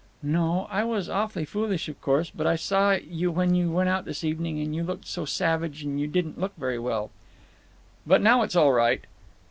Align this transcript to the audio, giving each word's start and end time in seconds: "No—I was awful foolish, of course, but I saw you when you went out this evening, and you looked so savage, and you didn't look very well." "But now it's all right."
"No—I 0.23 0.83
was 0.83 1.09
awful 1.09 1.45
foolish, 1.45 1.87
of 1.87 2.01
course, 2.01 2.31
but 2.31 2.47
I 2.47 2.55
saw 2.55 2.93
you 2.93 3.29
when 3.29 3.53
you 3.53 3.69
went 3.69 3.87
out 3.89 4.03
this 4.05 4.23
evening, 4.23 4.59
and 4.59 4.75
you 4.75 4.81
looked 4.83 5.05
so 5.05 5.25
savage, 5.25 5.83
and 5.83 6.01
you 6.01 6.07
didn't 6.07 6.39
look 6.39 6.55
very 6.57 6.79
well." 6.79 7.11
"But 8.07 8.19
now 8.23 8.41
it's 8.41 8.55
all 8.55 8.71
right." 8.73 9.03